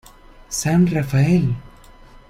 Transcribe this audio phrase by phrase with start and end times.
[0.49, 1.53] San Rafael.